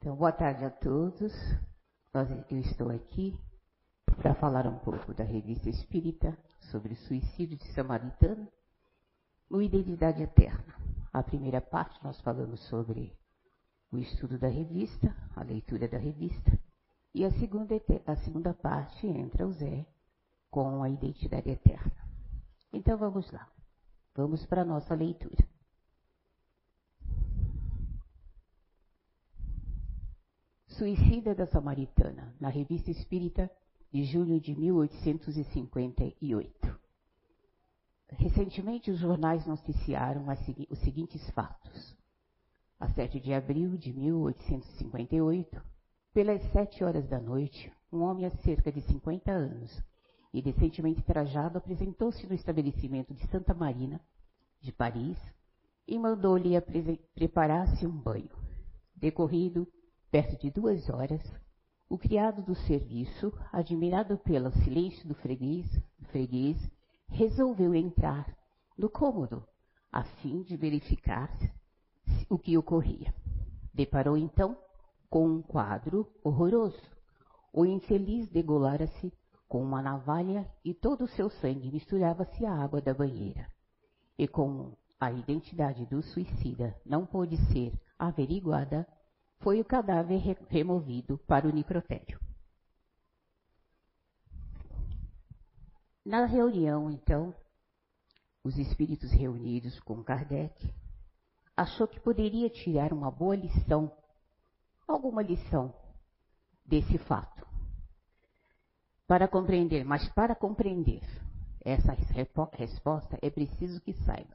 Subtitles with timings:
[0.00, 1.32] Então, boa tarde a todos.
[2.48, 3.36] Eu estou aqui
[4.16, 6.38] para falar um pouco da revista Espírita
[6.70, 8.46] sobre o suicídio de Samaritano
[9.50, 10.72] no Identidade Eterna.
[11.12, 13.12] A primeira parte nós falamos sobre
[13.90, 16.56] o estudo da revista, a leitura da revista,
[17.12, 17.74] e a segunda,
[18.06, 19.84] a segunda parte entra o Zé
[20.48, 22.08] com a Identidade Eterna.
[22.72, 23.50] Então vamos lá.
[24.14, 25.44] Vamos para a nossa leitura.
[30.78, 33.50] Suicida da Samaritana, na Revista Espírita
[33.90, 36.78] de julho de 1858.
[38.10, 40.26] Recentemente, os jornais noticiaram
[40.70, 41.96] os seguintes fatos.
[42.78, 45.60] A 7 de abril de 1858,
[46.14, 49.82] pelas sete horas da noite, um homem a cerca de 50 anos
[50.32, 54.00] e decentemente trajado apresentou-se no estabelecimento de Santa Marina,
[54.60, 55.18] de Paris,
[55.88, 56.50] e mandou-lhe
[57.16, 58.30] preparar-se um banho.
[58.94, 59.66] Decorrido
[60.10, 61.22] Perto de duas horas,
[61.88, 65.66] o criado do serviço, admirado pelo silêncio do freguês,
[66.10, 66.56] freguês
[67.08, 68.34] resolveu entrar
[68.76, 69.46] no cômodo,
[69.92, 71.30] a fim de verificar
[72.28, 73.14] o que ocorria.
[73.74, 74.56] Deparou então
[75.10, 76.82] com um quadro horroroso.
[77.52, 79.12] O infeliz degolara-se
[79.46, 83.46] com uma navalha e todo o seu sangue misturava-se à água da banheira.
[84.18, 88.86] E como a identidade do suicida não pôde ser averiguada,
[89.40, 92.18] foi o cadáver re removido para o necrotério.
[96.04, 97.34] Na reunião, então,
[98.42, 100.72] os espíritos reunidos com Kardec
[101.56, 103.92] achou que poderia tirar uma boa lição,
[104.86, 105.74] alguma lição
[106.64, 107.46] desse fato.
[109.06, 111.02] Para compreender, mas para compreender
[111.60, 111.92] essa
[112.52, 114.34] resposta é preciso que saiba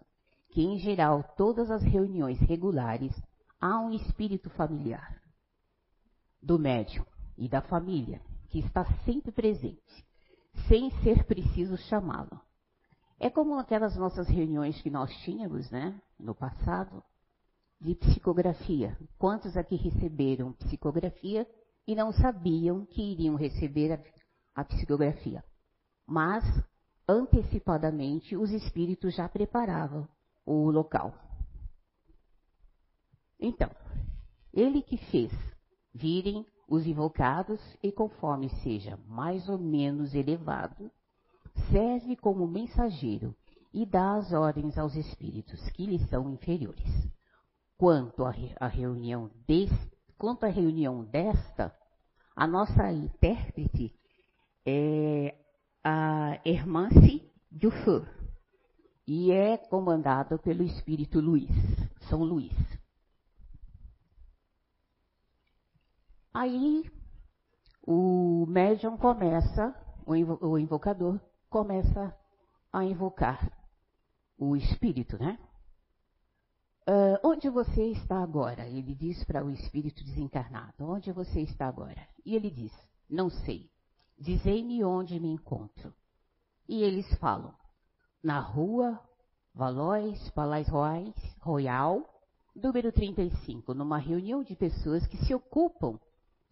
[0.50, 3.12] que, em geral, todas as reuniões regulares
[3.64, 5.22] há um espírito familiar
[6.42, 7.06] do médium
[7.38, 10.06] e da família que está sempre presente,
[10.68, 12.42] sem ser preciso chamá-lo.
[13.18, 17.02] É como aquelas nossas reuniões que nós tínhamos, né, no passado,
[17.80, 18.98] de psicografia.
[19.18, 21.48] Quantos aqui receberam psicografia
[21.88, 25.42] e não sabiam que iriam receber a, a psicografia?
[26.06, 26.44] Mas,
[27.08, 30.06] antecipadamente, os espíritos já preparavam
[30.46, 31.23] o local.
[33.44, 33.70] Então,
[34.54, 35.30] ele que fez
[35.94, 40.90] virem os invocados e conforme seja mais ou menos elevado,
[41.70, 43.36] serve como mensageiro
[43.74, 46.90] e dá as ordens aos espíritos que lhe são inferiores.
[47.78, 49.30] Quanto à reunião
[50.48, 51.76] reunião desta,
[52.34, 53.94] a nossa intérprete
[54.66, 55.36] é
[55.84, 58.08] a Hermance Dufour
[59.06, 61.52] e é comandada pelo espírito Luiz,
[62.08, 62.73] São Luís.
[66.34, 66.90] Aí
[67.86, 72.18] o médium começa, o invocador começa
[72.72, 73.52] a invocar
[74.36, 75.38] o espírito, né?
[76.90, 78.68] Uh, onde você está agora?
[78.68, 82.08] Ele diz para o espírito desencarnado: Onde você está agora?
[82.26, 82.74] E ele diz:
[83.08, 83.70] Não sei.
[84.20, 85.94] Dizei-me onde me encontro.
[86.68, 87.54] E eles falam:
[88.24, 89.00] Na rua
[89.54, 90.68] Valois Palais
[91.40, 92.04] Royal,
[92.56, 96.00] número 35, numa reunião de pessoas que se ocupam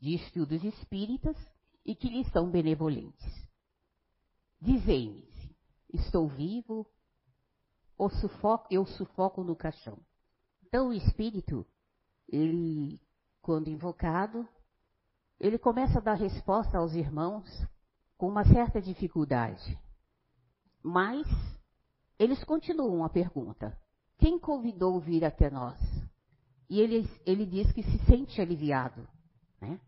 [0.02, 1.38] de estudos espíritas
[1.86, 3.48] e que lhes são benevolentes.
[4.60, 5.28] Dizei-me,
[5.94, 6.88] estou vivo
[7.98, 10.00] ou sufoco, eu sufoco no caixão.
[10.66, 11.66] Então o espírito,
[12.28, 13.00] ele,
[13.42, 14.48] quando invocado,
[15.40, 17.46] ele começa a dar resposta aos irmãos
[18.18, 19.78] com uma certa dificuldade.
[20.82, 21.28] Mas
[22.18, 23.78] eles continuam a pergunta:
[24.18, 25.80] quem convidou vir até nós?
[26.70, 29.08] E ele, ele diz que se sente aliviado,
[29.60, 29.80] né?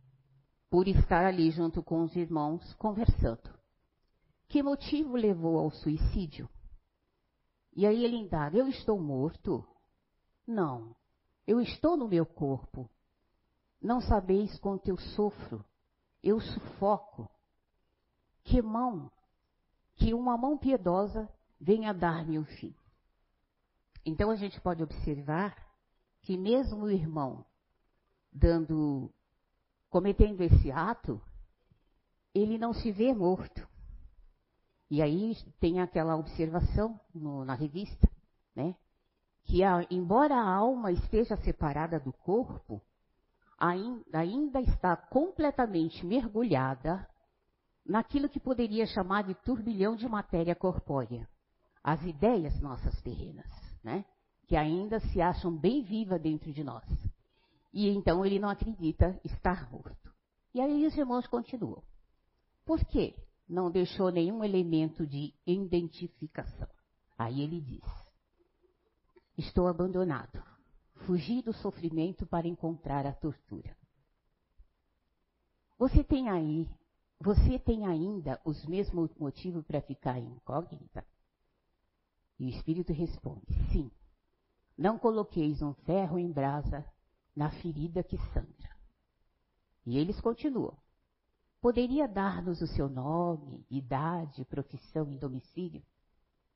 [0.74, 3.48] Por estar ali junto com os irmãos conversando.
[4.48, 6.50] Que motivo levou ao suicídio?
[7.76, 9.64] E aí ele indaga: Eu estou morto?
[10.48, 10.96] Não,
[11.46, 12.90] eu estou no meu corpo.
[13.80, 15.64] Não sabeis quanto eu sofro,
[16.24, 17.30] eu sufoco.
[18.44, 19.12] Que mão,
[19.96, 21.30] que uma mão piedosa
[21.62, 22.74] venha dar-me o fim.
[24.04, 25.56] Então a gente pode observar
[26.24, 27.46] que mesmo o irmão
[28.32, 29.14] dando
[29.94, 31.22] cometendo esse ato,
[32.34, 33.62] ele não se vê morto.
[34.90, 38.10] E aí tem aquela observação no, na revista,
[38.56, 38.76] né?
[39.44, 42.82] Que a, embora a alma esteja separada do corpo,
[43.56, 47.08] ainda, ainda está completamente mergulhada
[47.86, 51.30] naquilo que poderia chamar de turbilhão de matéria corpórea.
[51.84, 53.46] As ideias nossas terrenas,
[53.84, 54.04] né?
[54.48, 56.84] Que ainda se acham bem vivas dentro de nós.
[57.74, 60.14] E então ele não acredita estar morto.
[60.54, 61.82] E aí os irmãos continuam.
[62.64, 63.16] Por quê?
[63.50, 66.70] Não deixou nenhum elemento de identificação.
[67.18, 67.84] Aí ele diz:
[69.38, 70.42] Estou abandonado.
[71.06, 73.76] Fugi do sofrimento para encontrar a tortura.
[75.78, 76.70] Você tem aí,
[77.20, 81.04] você tem ainda os mesmos motivos para ficar incógnita?
[82.40, 83.92] E o Espírito responde: Sim.
[84.78, 86.86] Não coloqueis um ferro em brasa
[87.36, 88.76] na ferida que sangra.
[89.86, 90.78] E eles continuam.
[91.62, 95.82] Poderia dar-nos o seu nome, idade, profissão e domicílio?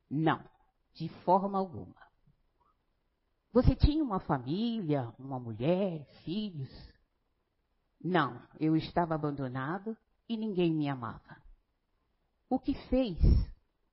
[0.09, 0.43] Não,
[0.93, 1.95] de forma alguma.
[3.53, 6.69] Você tinha uma família, uma mulher, filhos?
[8.03, 9.97] Não, eu estava abandonado
[10.29, 11.41] e ninguém me amava.
[12.49, 13.17] O que fez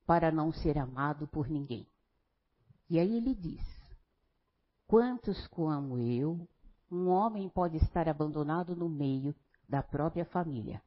[0.05, 1.87] para não ser amado por ninguém?
[2.89, 3.65] E aí ele diz:
[4.85, 6.47] Quantos como eu,
[6.95, 9.35] um homem pode estar abandonado no meio
[9.67, 10.81] da própria família,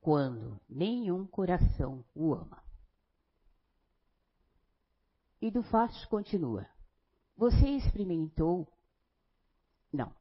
[0.00, 2.62] quando nenhum coração o ama?
[5.40, 6.66] E do Fast continua.
[7.36, 8.70] Você experimentou.
[9.90, 10.12] Não.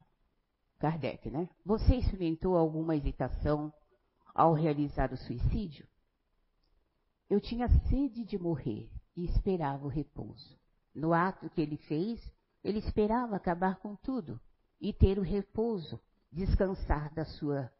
[0.79, 1.49] Kardec, né?
[1.65, 3.73] Você experimentou alguma hesitação
[4.33, 5.85] ao realizar o suicídio?
[7.29, 10.57] Eu tinha sede de morrer e esperava o repouso.
[10.95, 12.19] No ato que ele fez,
[12.63, 14.39] ele esperava acabar com tudo
[14.79, 15.99] e ter o repouso,
[16.31, 17.71] descansar da sua,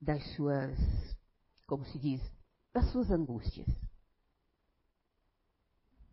[0.00, 0.78] das suas,
[1.66, 2.22] como se diz,
[2.72, 3.68] das suas angústias.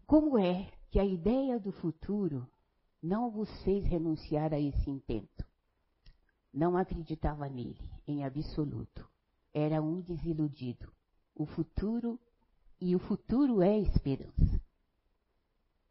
[0.05, 2.47] Como é que a ideia do futuro
[3.01, 5.45] não vos fez renunciar a esse intento?
[6.53, 9.09] Não acreditava nele, em absoluto.
[9.53, 10.91] Era um desiludido.
[11.33, 12.19] O futuro,
[12.79, 14.61] e o futuro é esperança.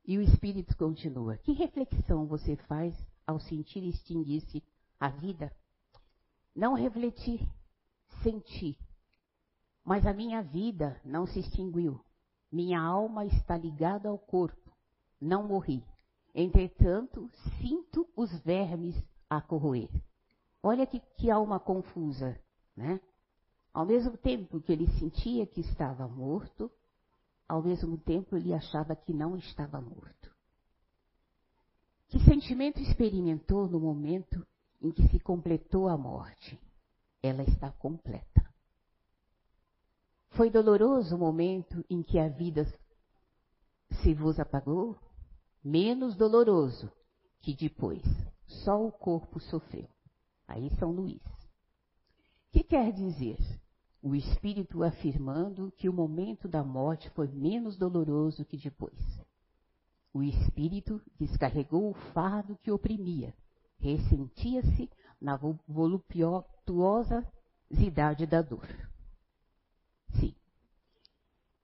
[0.06, 2.94] E o Espírito continua: Que reflexão você faz
[3.26, 4.62] ao sentir extinguir-se
[4.98, 5.54] a vida?
[6.54, 7.40] Não refleti,
[8.22, 8.78] senti.
[9.84, 12.00] Mas a minha vida não se extinguiu.
[12.50, 14.72] Minha alma está ligada ao corpo.
[15.20, 15.84] Não morri.
[16.34, 17.30] Entretanto,
[17.60, 18.96] sinto os vermes
[19.28, 19.90] a corroer.
[20.62, 22.40] Olha que, que alma confusa,
[22.76, 23.00] né?
[23.72, 26.70] Ao mesmo tempo que ele sentia que estava morto,
[27.48, 30.33] ao mesmo tempo ele achava que não estava morto.
[32.14, 34.46] Que sentimento experimentou no momento
[34.80, 36.56] em que se completou a morte?
[37.20, 38.48] Ela está completa.
[40.30, 42.72] Foi doloroso o momento em que a vida
[44.00, 44.96] se vos apagou?
[45.60, 46.88] Menos doloroso
[47.40, 48.04] que depois.
[48.46, 49.88] Só o corpo sofreu.
[50.46, 51.20] Aí São Luís.
[52.52, 53.40] Que quer dizer?
[54.00, 59.23] O espírito afirmando que o momento da morte foi menos doloroso que depois.
[60.14, 63.34] O espírito descarregou o fardo que oprimia,
[63.78, 64.88] ressentia-se
[65.20, 68.68] na voluptuosidade da dor.
[70.20, 70.32] Sim.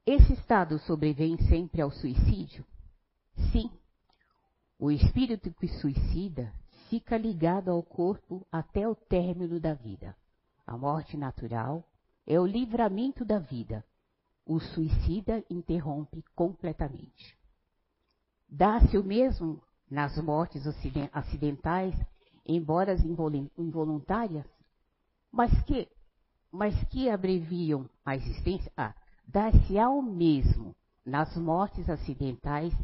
[0.04, 2.66] Esse estado sobrevém sempre ao suicídio?
[3.52, 3.70] Sim.
[4.76, 6.52] O espírito que suicida
[6.88, 10.16] fica ligado ao corpo até o término da vida.
[10.66, 11.88] A morte natural
[12.26, 13.84] é o livramento da vida.
[14.44, 17.38] O suicida interrompe completamente.
[18.50, 20.64] Dá-se o mesmo nas mortes
[21.12, 21.94] acidentais,
[22.44, 22.96] embora
[23.56, 24.46] involuntárias,
[25.30, 25.88] mas que,
[26.50, 28.72] mas que abreviam a existência.
[28.76, 28.92] Ah,
[29.26, 30.74] dá-se ao mesmo
[31.06, 32.74] nas mortes acidentais,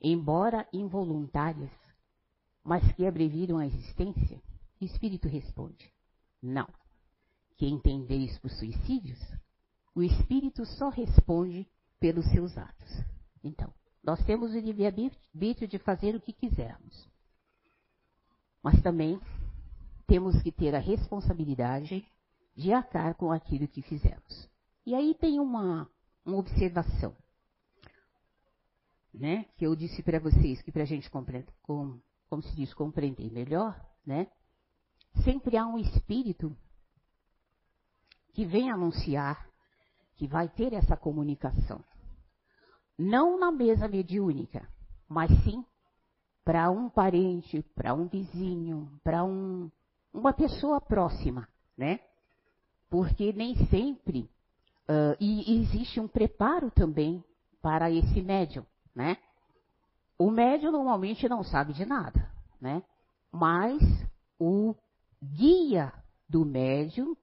[0.00, 1.72] embora involuntárias,
[2.62, 4.40] mas que abreviam a existência?
[4.80, 5.92] O Espírito responde:
[6.40, 6.68] não.
[7.56, 9.18] Que entendeis por suicídios?
[9.96, 13.04] O Espírito só responde pelos seus atos.
[13.42, 13.74] Então,
[14.08, 17.06] nós temos o livre-arbítrio de fazer o que quisermos.
[18.62, 19.20] Mas também
[20.06, 22.02] temos que ter a responsabilidade
[22.56, 24.48] de arcar com aquilo que fizemos.
[24.86, 25.86] E aí tem uma,
[26.24, 27.14] uma observação,
[29.12, 29.44] né?
[29.58, 32.00] Que eu disse para vocês que para a gente compreender, com,
[32.30, 34.26] como se diz, compreender melhor, né?
[35.22, 36.56] Sempre há um espírito
[38.32, 39.46] que vem anunciar
[40.14, 41.84] que vai ter essa comunicação.
[42.98, 44.68] Não na mesa mediúnica,
[45.08, 45.64] mas sim
[46.44, 49.70] para um parente, para um vizinho, para um,
[50.12, 52.00] uma pessoa próxima, né?
[52.90, 54.30] Porque nem sempre
[54.88, 57.22] uh, e existe um preparo também
[57.60, 58.64] para esse médium,
[58.94, 59.18] né?
[60.18, 62.82] O médium normalmente não sabe de nada, né?
[63.30, 63.82] Mas
[64.40, 64.74] o
[65.22, 65.92] guia
[66.28, 67.16] do médium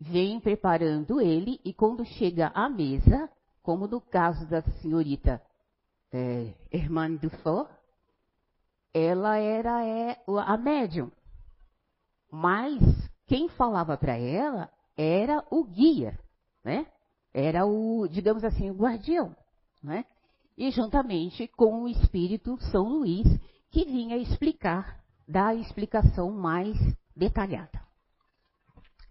[0.00, 3.28] vem preparando ele e quando chega à mesa,
[3.62, 5.42] como no caso da senhorita
[6.12, 7.68] é, Hermane Dufour,
[8.92, 11.10] ela era é, a médium.
[12.30, 12.80] Mas
[13.26, 16.18] quem falava para ela era o guia,
[16.64, 16.86] né?
[17.32, 19.36] Era o, digamos assim, o guardião,
[19.82, 20.04] né?
[20.56, 23.26] E juntamente com o espírito São Luís,
[23.70, 26.76] que vinha explicar, dar a explicação mais
[27.14, 27.80] detalhada.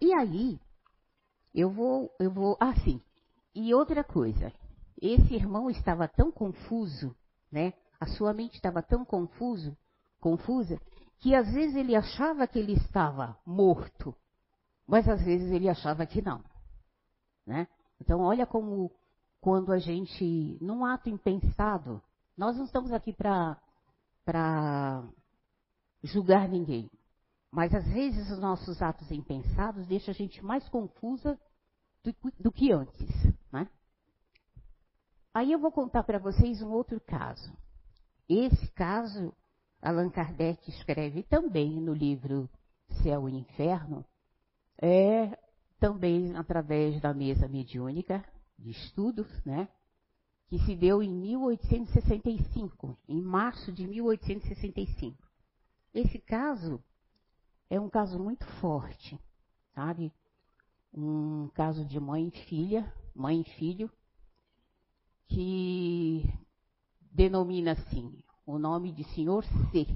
[0.02, 0.60] E aí,
[1.54, 3.02] eu vou, eu vou, ah, sim.
[3.62, 4.54] E outra coisa,
[5.02, 7.14] esse irmão estava tão confuso,
[7.52, 7.74] né?
[8.00, 9.78] A sua mente estava tão confuso,
[10.18, 10.80] confusa,
[11.20, 14.16] que às vezes ele achava que ele estava morto,
[14.88, 16.42] mas às vezes ele achava que não,
[17.46, 17.68] né?
[18.00, 18.90] Então, olha como
[19.42, 22.02] quando a gente, num ato impensado,
[22.38, 25.04] nós não estamos aqui para
[26.02, 26.90] julgar ninguém,
[27.52, 31.38] mas às vezes os nossos atos impensados deixam a gente mais confusa
[32.04, 33.10] do, do que antes,
[33.52, 33.68] né?
[35.34, 37.52] Aí eu vou contar para vocês um outro caso.
[38.28, 39.34] Esse caso,
[39.82, 42.50] Allan Kardec escreve também no livro
[43.04, 44.06] Céu e Inferno,
[44.82, 45.38] é
[45.80, 48.24] também através da mesa mediúnica
[48.58, 49.68] de estudos, né?
[50.48, 55.18] Que se deu em 1865, em março de 1865.
[55.94, 56.84] Esse caso
[57.70, 59.20] é um caso muito forte,
[59.74, 60.12] sabe?
[60.94, 63.92] Um caso de mãe e filha, mãe e filho,
[65.28, 66.24] que
[67.12, 69.88] denomina assim o nome de Senhor C.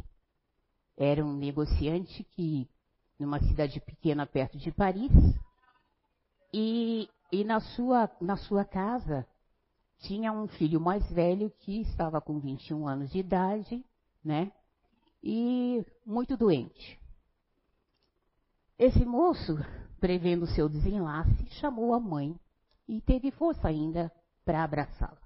[0.95, 2.69] Era um negociante que,
[3.17, 5.11] numa cidade pequena perto de Paris,
[6.53, 9.27] e, e na, sua, na sua casa
[10.01, 13.83] tinha um filho mais velho que estava com 21 anos de idade,
[14.23, 14.51] né?
[15.23, 16.99] E muito doente.
[18.77, 19.57] Esse moço,
[20.03, 22.37] prevendo seu desenlace, chamou a mãe
[22.85, 24.11] e teve força ainda
[24.43, 25.21] para abraçá-la.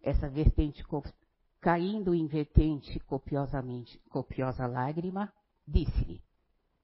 [0.00, 0.82] Essa vertente
[1.60, 5.30] caindo em vertente copiosamente, copiosa lágrima,
[5.66, 6.22] disse-lhe: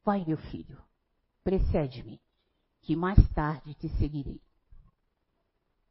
[0.04, 0.78] Vai, meu filho,
[1.42, 2.20] precede-me,
[2.82, 4.38] que mais tarde te seguirei.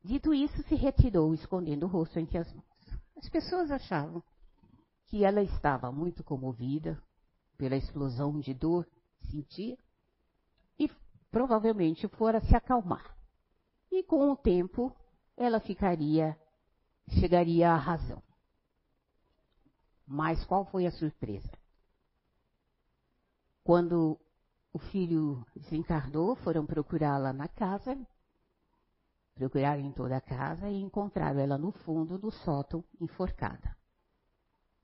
[0.03, 3.00] Dito isso, se retirou, escondendo o rosto entre as mãos.
[3.17, 4.22] As pessoas achavam
[5.07, 7.01] que ela estava muito comovida
[7.57, 9.75] pela explosão de dor que sentia
[10.77, 10.89] e
[11.32, 13.15] provavelmente fora se acalmar.
[13.92, 14.96] E com o tempo
[15.36, 16.38] ela ficaria
[17.10, 18.22] chegaria à razão.
[20.06, 21.51] Mas qual foi a surpresa?
[23.63, 24.20] Quando
[24.72, 27.98] o filho desencarnou, foram procurá-la na casa,
[29.36, 33.75] procuraram em toda a casa e encontraram ela no fundo do sótão, enforcada.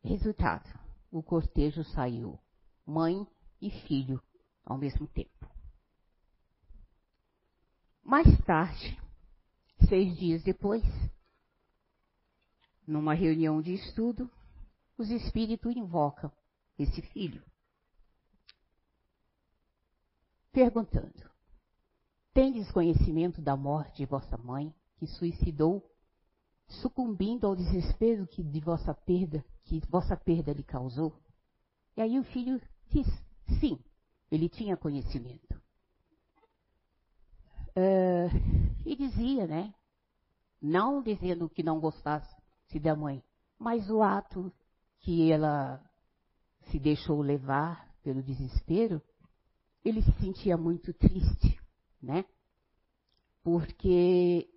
[0.01, 0.69] Resultado:
[1.11, 2.39] o cortejo saiu,
[2.85, 3.27] mãe
[3.61, 4.21] e filho
[4.63, 5.47] ao mesmo tempo.
[8.09, 8.99] Mais tarde,
[9.87, 10.81] seis dias depois,
[12.87, 14.27] numa reunião de estudo,
[14.97, 16.31] os espíritos invocam
[16.79, 17.43] esse filho,
[20.51, 21.29] perguntando:
[22.33, 25.87] Tendes conhecimento da morte de vossa mãe, que suicidou,
[26.67, 31.15] sucumbindo ao desespero que de vossa perda, que vossa perda lhe causou?
[31.95, 33.05] E aí o filho diz:
[33.59, 33.79] Sim,
[34.31, 35.48] ele tinha conhecimento.
[37.75, 39.73] Uh, e dizia, né?
[40.61, 42.35] Não dizendo que não gostasse
[42.67, 43.23] se da mãe,
[43.57, 44.51] mas o ato
[44.99, 45.81] que ela
[46.69, 49.01] se deixou levar pelo desespero,
[49.83, 51.59] ele se sentia muito triste,
[52.01, 52.25] né?
[53.41, 54.49] Porque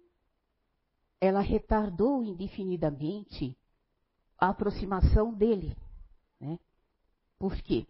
[1.21, 3.57] ela retardou indefinidamente
[4.37, 5.77] a aproximação dele,
[6.41, 6.59] né?
[7.39, 7.87] Por quê?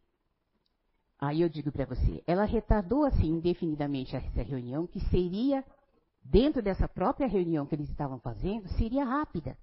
[1.22, 5.64] Aí eu digo para você, ela retardou assim indefinidamente essa reunião, que seria,
[6.24, 9.56] dentro dessa própria reunião que eles estavam fazendo, seria rápida.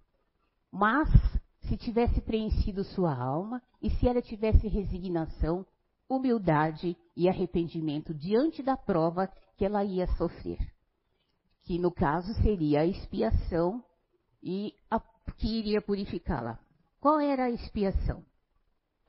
[0.72, 1.10] Mas,
[1.68, 5.66] se tivesse preenchido sua alma e se ela tivesse resignação,
[6.08, 10.60] humildade e arrependimento diante da prova que ela ia sofrer,
[11.63, 13.84] que no caso seria a expiação
[14.42, 14.98] e a,
[15.36, 16.58] que iria purificá-la.
[17.01, 18.24] Qual era a expiação?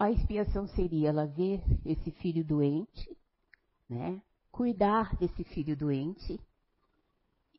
[0.00, 3.14] A expiação seria ela ver esse filho doente,
[3.86, 4.22] né?
[4.50, 6.40] Cuidar desse filho doente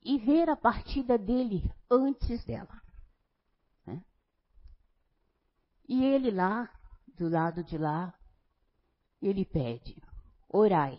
[0.04, 2.82] e ver a partida dele antes dela.
[5.88, 6.68] E ele lá,
[7.16, 8.12] do lado de lá,
[9.22, 10.02] ele pede:
[10.50, 10.98] orai,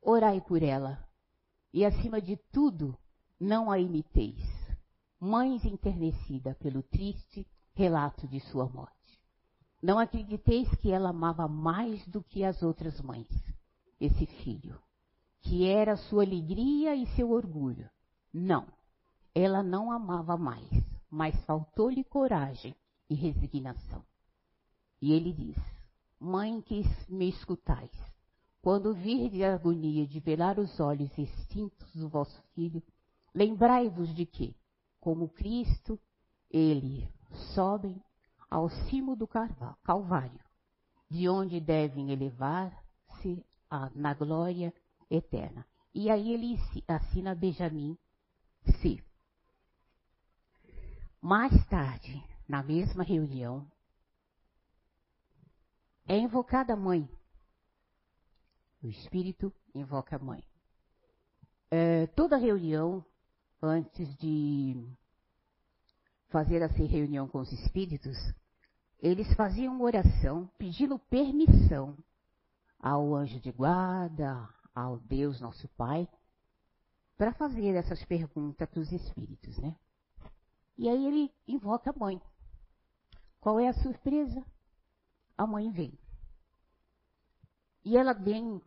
[0.00, 1.04] orai por ela.
[1.72, 2.96] E acima de tudo,
[3.40, 4.44] não a imiteis.
[5.18, 8.97] Mães enternecida pelo triste relato de sua morte.
[9.80, 13.28] Não acrediteis que ela amava mais do que as outras mães,
[14.00, 14.80] esse filho,
[15.40, 17.88] que era sua alegria e seu orgulho.
[18.32, 18.66] Não,
[19.34, 20.68] ela não amava mais,
[21.08, 22.74] mas faltou-lhe coragem
[23.08, 24.04] e resignação.
[25.00, 25.56] E ele diz:
[26.18, 27.92] mãe que me escutais,
[28.60, 32.82] quando virdes a agonia de velar os olhos extintos do vosso filho,
[33.32, 34.56] lembrai-vos de que,
[34.98, 35.98] como Cristo,
[36.50, 37.08] ele
[37.54, 38.02] sobe
[38.50, 39.28] ao cimo do
[39.82, 40.40] Calvário,
[41.10, 43.44] de onde devem elevar-se
[43.94, 44.72] na glória
[45.10, 45.66] eterna.
[45.94, 47.96] E aí ele assina Benjamin
[48.80, 49.02] C.
[51.20, 53.70] Mais tarde, na mesma reunião,
[56.06, 57.08] é invocada a mãe.
[58.82, 60.42] O espírito invoca a mãe.
[61.70, 63.04] É, toda reunião,
[63.60, 64.88] antes de
[66.28, 68.16] fazer essa reunião com os espíritos,
[69.00, 71.96] eles faziam uma oração pedindo permissão
[72.78, 76.08] ao anjo de guarda, ao Deus nosso Pai,
[77.16, 79.76] para fazer essas perguntas para os espíritos, né?
[80.76, 82.20] E aí ele invoca a mãe.
[83.40, 84.44] Qual é a surpresa?
[85.36, 85.98] A mãe vem.
[87.84, 88.60] E ela vem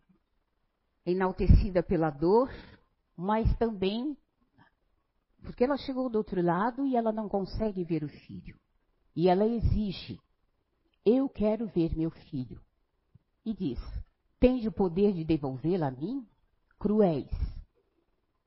[1.05, 2.49] enaltecida pela dor,
[3.15, 4.17] mas também
[5.43, 8.59] porque ela chegou do outro lado e ela não consegue ver o filho.
[9.15, 10.19] E ela exige:
[11.05, 12.61] Eu quero ver meu filho.
[13.45, 13.79] E diz:
[14.39, 16.27] Tens o poder de devolvê-lo a mim?
[16.79, 17.31] Cruéis.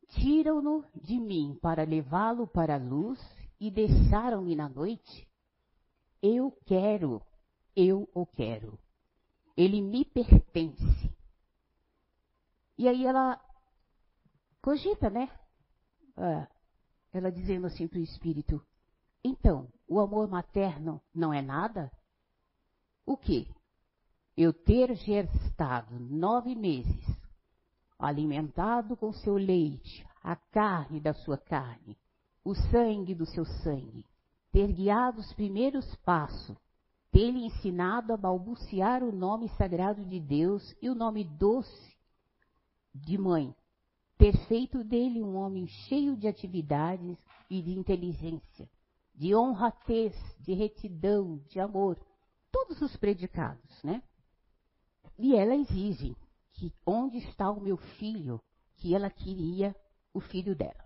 [0.09, 3.21] Tiram-no de mim para levá-lo para a luz
[3.61, 5.29] e deixaram-me na noite?
[6.23, 7.21] Eu quero,
[7.75, 8.79] eu o quero.
[9.57, 11.13] Ele me pertence.
[12.79, 13.41] E aí ela
[14.61, 15.29] cogita, né?
[16.17, 16.49] Ah,
[17.15, 18.61] ela dizendo assim para o espírito:
[19.25, 21.91] então, o amor materno não é nada?
[23.07, 23.47] O quê?
[24.37, 27.07] Eu ter gestado nove meses,
[27.99, 31.97] alimentado com seu leite, a carne da sua carne,
[32.45, 34.05] o sangue do seu sangue,
[34.53, 36.57] ter guiado os primeiros passos,
[37.11, 41.97] ter lhe ensinado a balbuciar o nome sagrado de Deus e o nome doce
[42.95, 43.55] de mãe,
[44.17, 47.19] ter feito dele um homem cheio de atividades
[47.51, 48.69] e de inteligência,
[49.15, 51.99] de honradez, de retidão, de amor,
[52.51, 54.03] todos os predicados, né?
[55.19, 56.17] E ela exige
[56.53, 58.41] que onde está o meu filho,
[58.77, 59.75] que ela queria
[60.13, 60.85] o filho dela.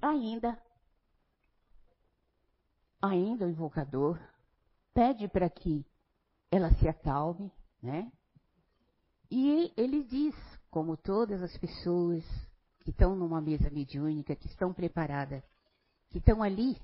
[0.00, 0.62] Ainda,
[3.00, 4.20] ainda o invocador
[4.92, 5.84] pede para que
[6.50, 7.50] ela se acalme,
[7.82, 8.12] né?
[9.30, 10.34] E ele diz,
[10.70, 12.24] como todas as pessoas
[12.80, 15.42] que estão numa mesa mediúnica, que estão preparadas,
[16.10, 16.76] que estão ali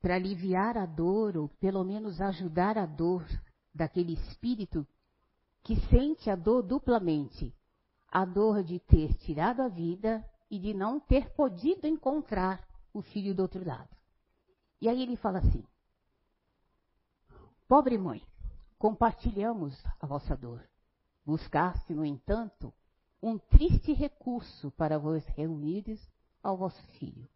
[0.00, 3.24] para aliviar a dor, ou pelo menos ajudar a dor
[3.74, 4.86] daquele espírito
[5.62, 7.54] que sente a dor duplamente.
[8.10, 13.34] A dor de ter tirado a vida e de não ter podido encontrar o filho
[13.34, 13.88] do outro lado.
[14.80, 15.64] E aí ele fala assim:
[17.66, 18.22] Pobre mãe,
[18.78, 20.71] compartilhamos a vossa dor.
[21.24, 22.72] Buscaste, no entanto,
[23.22, 26.00] um triste recurso para vos reunires
[26.42, 27.28] ao vosso filho.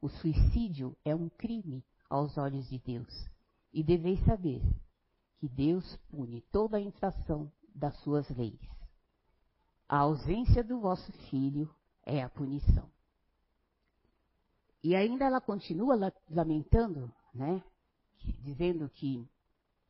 [0.00, 3.28] O suicídio é um crime aos olhos de Deus.
[3.72, 4.62] E deveis saber
[5.38, 8.60] que Deus pune toda a infração das suas leis.
[9.88, 11.68] A ausência do vosso filho
[12.04, 12.88] é a punição.
[14.82, 17.62] E ainda ela continua lamentando, né?
[18.40, 19.28] Dizendo que,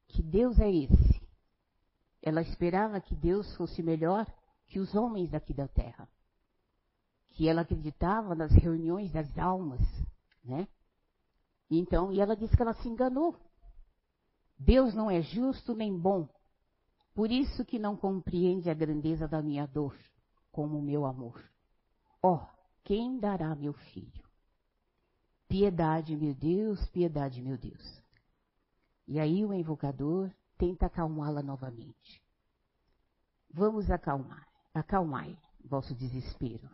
[0.08, 1.11] que Deus é esse
[2.22, 4.26] ela esperava que Deus fosse melhor
[4.68, 6.08] que os homens daqui da terra.
[7.30, 9.80] Que ela acreditava nas reuniões das almas,
[10.44, 10.68] né?
[11.68, 13.36] Então, e ela disse que ela se enganou.
[14.58, 16.28] Deus não é justo nem bom.
[17.14, 19.96] Por isso que não compreende a grandeza da minha dor,
[20.50, 21.42] como o meu amor.
[22.22, 22.46] Ó, oh,
[22.84, 24.22] quem dará meu filho?
[25.48, 28.02] Piedade, meu Deus, piedade, meu Deus.
[29.06, 32.22] E aí o invocador tenta acalmá-la novamente.
[33.50, 36.68] Vamos acalmar, acalmai vosso desespero.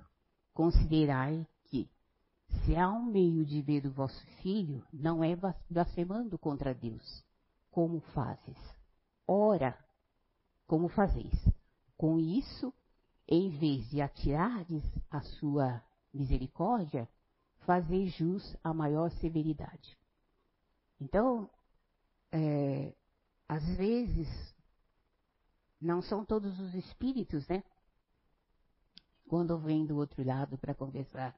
[0.55, 1.89] Considerai que,
[2.65, 5.37] se há um meio de ver o vosso filho, não é
[5.69, 7.25] blasfemando contra Deus,
[7.71, 8.57] como fazes.
[9.27, 9.79] Ora,
[10.67, 11.49] como fazeis?
[11.97, 12.73] Com isso,
[13.27, 17.09] em vez de atirardes a sua misericórdia,
[17.61, 19.99] fazeis jus a maior severidade.
[21.01, 21.49] Então,
[22.33, 22.95] é,
[23.49, 24.29] às vezes,
[25.81, 27.63] não são todos os espíritos, né?
[29.29, 31.35] Quando vêm do outro lado para conversar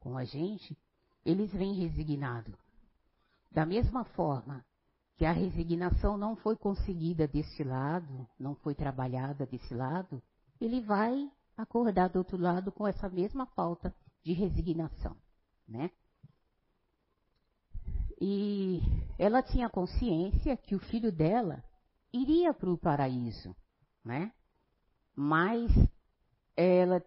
[0.00, 0.76] com a gente,
[1.24, 2.54] eles vêm resignados.
[3.50, 4.64] Da mesma forma
[5.16, 10.22] que a resignação não foi conseguida desse lado, não foi trabalhada desse lado,
[10.60, 15.16] ele vai acordar do outro lado com essa mesma falta de resignação,
[15.68, 15.90] né?
[18.24, 18.80] E
[19.18, 21.60] ela tinha consciência que o filho dela
[22.12, 23.52] iria para o paraíso,
[24.04, 24.32] né?
[25.12, 25.72] Mas
[26.56, 27.04] ela,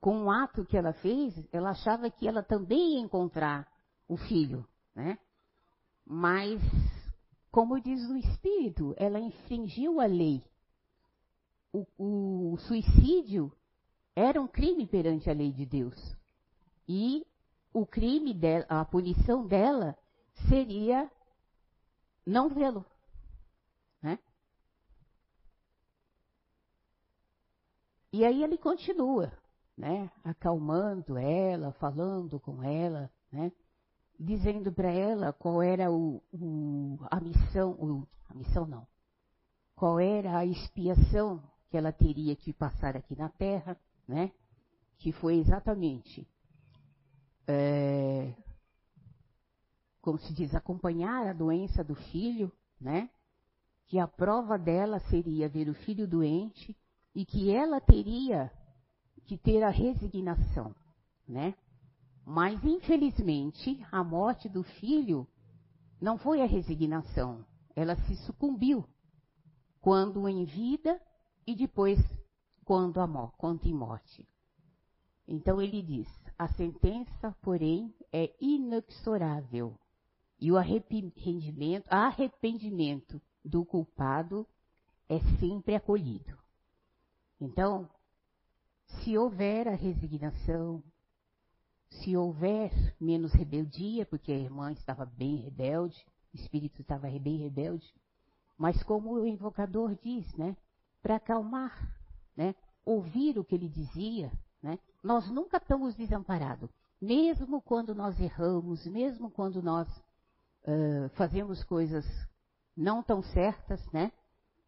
[0.00, 3.70] com o ato que ela fez, ela achava que ela também ia encontrar
[4.08, 5.18] o filho, né?
[6.02, 6.62] Mas,
[7.50, 10.42] como diz o Espírito, ela infringiu a lei.
[11.70, 13.52] O, o suicídio
[14.16, 16.16] era um crime perante a lei de Deus.
[16.88, 17.26] E
[17.70, 19.94] o crime dela, a punição dela
[20.48, 21.10] seria
[22.26, 22.84] não vê-lo.
[24.02, 24.18] Né?
[28.12, 29.32] E aí ele continua,
[29.76, 30.10] né?
[30.22, 33.52] Acalmando ela, falando com ela, né?
[34.18, 38.86] Dizendo para ela qual era o, o, a missão, o, a missão não,
[39.74, 44.32] qual era a expiação que ela teria que passar aqui na Terra, né?
[44.98, 46.26] Que foi exatamente
[47.46, 48.34] é,
[50.00, 53.10] como se diz, acompanhar a doença do filho, né?
[53.86, 56.76] Que a prova dela seria ver o filho doente
[57.14, 58.52] e que ela teria
[59.24, 60.74] que ter a resignação,
[61.26, 61.54] né?
[62.24, 65.26] Mas infelizmente, a morte do filho
[66.00, 68.86] não foi a resignação, ela se sucumbiu
[69.80, 71.00] quando em vida
[71.46, 71.98] e depois
[72.64, 74.28] quando a morte, quando em morte.
[75.26, 76.08] Então ele diz:
[76.38, 79.78] a sentença, porém, é inexorável.
[80.40, 84.46] E o arrependimento, arrependimento do culpado
[85.08, 86.36] é sempre acolhido.
[87.40, 87.88] Então,
[88.86, 90.82] se houver a resignação,
[91.90, 97.92] se houver menos rebeldia, porque a irmã estava bem rebelde, o espírito estava bem rebelde,
[98.56, 100.56] mas como o invocador diz, né,
[101.02, 101.96] para acalmar,
[102.36, 106.70] né, ouvir o que ele dizia, né, nós nunca estamos desamparados.
[107.00, 109.88] Mesmo quando nós erramos, mesmo quando nós
[111.14, 112.04] fazemos coisas
[112.76, 114.12] não tão certas, né?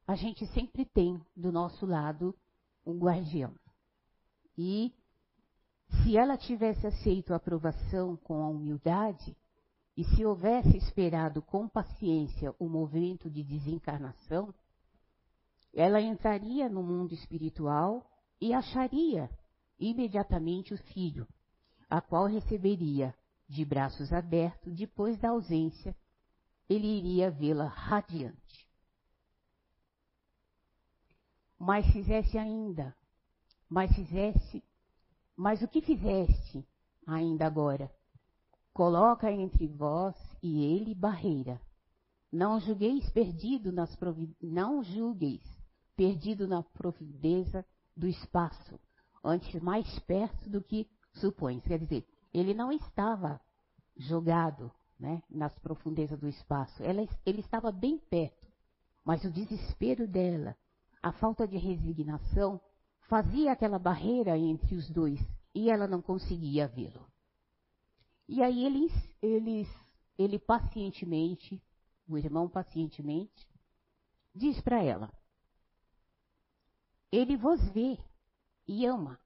[0.07, 2.35] A gente sempre tem do nosso lado
[2.85, 3.55] um guardião.
[4.57, 4.93] E
[6.03, 9.37] se ela tivesse aceito a aprovação com a humildade,
[9.97, 14.55] e se houvesse esperado com paciência o movimento de desencarnação,
[15.75, 18.11] ela entraria no mundo espiritual
[18.41, 19.31] e acharia
[19.79, 21.27] imediatamente o filho,
[21.89, 23.15] a qual receberia
[23.51, 25.95] de braços abertos depois da ausência,
[26.69, 28.65] ele iria vê-la radiante.
[31.59, 32.95] Mas fizesse ainda,
[33.69, 34.63] mas fizesse,
[35.37, 36.65] mas o que fizeste
[37.05, 37.93] ainda agora?
[38.73, 41.61] Coloca entre vós e ele barreira.
[42.33, 43.99] Não julgueis perdido nas
[44.41, 45.43] não julgueis
[45.97, 48.79] perdido na profundeza do espaço,
[49.25, 51.59] antes mais perto do que supõe.
[51.61, 53.41] Quer dizer, ele não estava
[53.97, 58.47] jogado né, nas profundezas do espaço, Ela, ele estava bem perto,
[59.05, 60.57] mas o desespero dela,
[61.03, 62.61] a falta de resignação,
[63.09, 65.19] fazia aquela barreira entre os dois
[65.55, 67.11] e ela não conseguia vê-lo.
[68.29, 69.69] E aí eles, eles,
[70.17, 71.61] ele pacientemente,
[72.07, 73.49] o irmão pacientemente,
[74.35, 75.13] diz para ela:
[77.11, 77.99] Ele vos vê
[78.69, 79.19] e ama,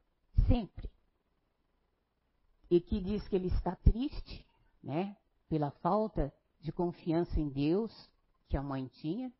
[0.46, 0.93] sempre.
[2.70, 4.46] E que diz que ele está triste,
[4.82, 5.16] né,
[5.48, 7.92] pela falta de confiança em Deus
[8.48, 9.32] que a mãe tinha,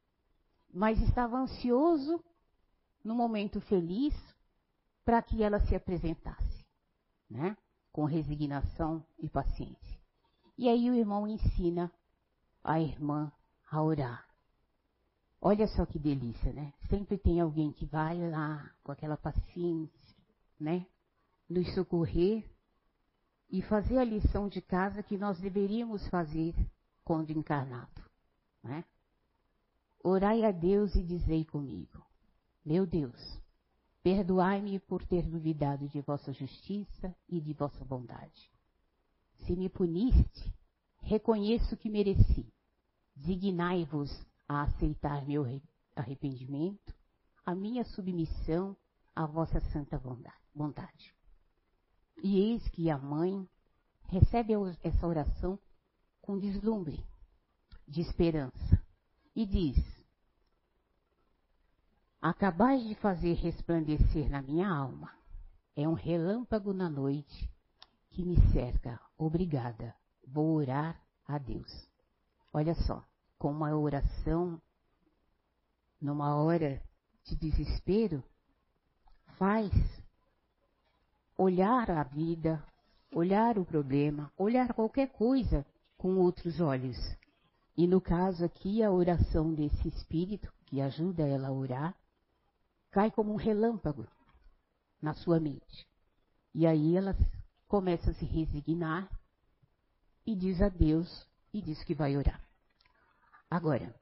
[0.73, 2.23] mas estava ansioso
[3.03, 4.15] no momento feliz
[5.05, 6.65] para que ela se apresentasse,
[7.29, 7.57] né,
[7.93, 10.01] com resignação e paciência.
[10.57, 11.93] E aí o irmão ensina
[12.63, 13.33] a irmã
[13.71, 14.27] a orar.
[15.41, 16.73] Olha só que delícia, né?
[16.89, 20.17] Sempre tem alguém que vai lá com aquela paciência,
[20.59, 20.87] né?
[21.49, 22.49] Nos socorrer
[23.51, 26.55] e fazer a lição de casa que nós deveríamos fazer
[27.05, 28.03] quando encarnado,
[28.63, 28.85] né?
[30.03, 32.05] Orai a Deus e dizei comigo:
[32.65, 33.41] Meu Deus,
[34.03, 38.51] perdoai-me por ter duvidado de vossa justiça e de vossa bondade.
[39.47, 40.55] Se me puniste,
[40.99, 42.47] reconheço que mereci.
[43.17, 44.11] Dignai-vos
[44.49, 45.45] a aceitar meu
[45.95, 46.95] arrependimento,
[47.47, 48.77] a minha submissão
[49.15, 50.01] à vossa santa
[50.55, 51.15] vontade.
[52.23, 53.49] E eis que a mãe
[54.09, 55.59] recebe essa oração
[56.21, 57.05] com deslumbre
[57.87, 58.83] de esperança
[59.35, 59.77] e diz:
[62.21, 65.13] Acabais de fazer resplandecer na minha alma,
[65.77, 67.51] é um relâmpago na noite
[68.11, 69.01] que me cerca.
[69.19, 69.95] Obrigada,
[70.27, 71.89] vou orar a Deus.
[72.53, 73.05] Olha só,
[73.39, 74.61] com uma oração,
[76.01, 76.83] numa hora
[77.25, 78.23] de desespero,
[79.37, 79.71] faz
[81.37, 82.63] olhar a vida,
[83.13, 85.67] olhar o problema, olhar qualquer coisa
[85.97, 86.97] com outros olhos.
[87.77, 91.95] E no caso aqui, a oração desse espírito, que ajuda ela a orar,
[92.91, 94.07] cai como um relâmpago
[95.03, 95.87] na sua mente.
[96.55, 97.17] E aí ela
[97.67, 99.09] começa a se resignar
[100.27, 102.41] e diz a Deus e diz que vai orar.
[103.51, 103.95] Agora,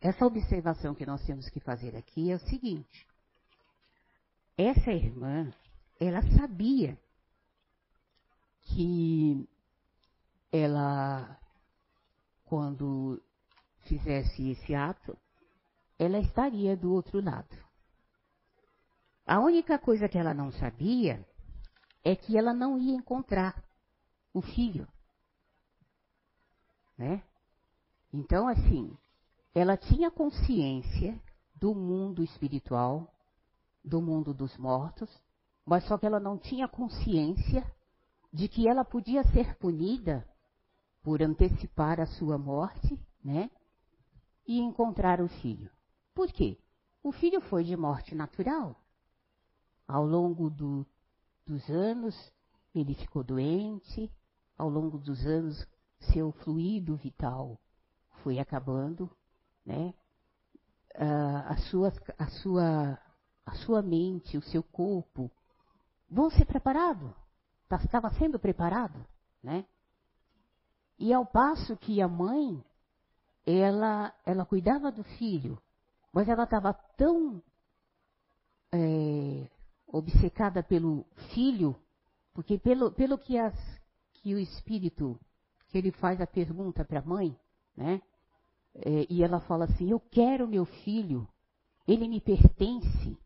[0.00, 3.06] essa observação que nós temos que fazer aqui é o seguinte:
[4.56, 5.52] essa irmã,
[5.98, 6.98] ela sabia
[8.62, 9.48] que
[10.52, 11.38] ela,
[12.44, 13.22] quando
[13.80, 15.16] fizesse esse ato,
[15.98, 17.56] ela estaria do outro lado.
[19.26, 21.26] A única coisa que ela não sabia
[22.04, 23.64] é que ela não ia encontrar
[24.32, 24.86] o filho.
[26.96, 27.22] Né?
[28.12, 28.96] Então, assim,
[29.54, 31.20] ela tinha consciência
[31.54, 33.12] do mundo espiritual,
[33.84, 35.10] do mundo dos mortos,
[35.66, 37.66] mas só que ela não tinha consciência
[38.32, 40.26] de que ela podia ser punida
[41.02, 43.50] por antecipar a sua morte, né?
[44.46, 45.68] E encontrar o filho.
[46.14, 46.56] Por quê?
[47.02, 48.80] O filho foi de morte natural.
[49.88, 50.86] Ao longo do,
[51.44, 52.14] dos anos,
[52.72, 54.10] ele ficou doente,
[54.56, 55.66] ao longo dos anos,
[56.12, 57.58] seu fluido vital
[58.22, 59.10] foi acabando,
[59.64, 59.94] né?
[60.94, 62.98] Uh, a, sua, a, sua,
[63.44, 65.30] a sua mente, o seu corpo
[66.08, 67.10] vão ser preparados.
[67.68, 69.04] Tá, estava sendo preparado,
[69.42, 69.64] né?
[70.98, 72.64] E ao passo que a mãe,
[73.44, 75.60] ela, ela cuidava do filho,
[76.12, 77.42] mas ela estava tão
[78.72, 79.50] é,
[79.86, 81.76] obcecada pelo filho,
[82.32, 83.54] porque pelo, pelo que, as,
[84.14, 85.18] que o espírito,
[85.68, 87.36] que ele faz a pergunta para a mãe,
[87.76, 88.00] né?
[88.74, 91.26] É, e ela fala assim: Eu quero meu filho,
[91.86, 93.18] ele me pertence.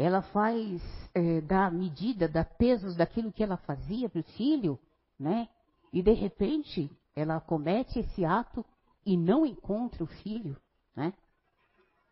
[0.00, 0.80] Ela faz,
[1.14, 4.78] é, dá medida, dá pesos daquilo que ela fazia para o filho,
[5.18, 5.46] né?
[5.92, 8.64] E de repente ela comete esse ato
[9.04, 10.56] e não encontra o filho,
[10.96, 11.12] né?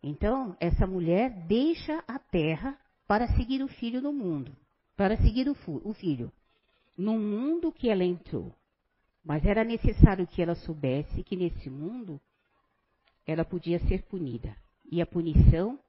[0.03, 4.55] Então, essa mulher deixa a terra para seguir o filho no mundo,
[4.95, 6.31] para seguir o, o filho,
[6.95, 8.53] no mundo que ela entrou.
[9.23, 12.21] Mas era necessário que ela soubesse que nesse mundo
[13.25, 14.55] ela podia ser punida.
[14.91, 15.79] E a punição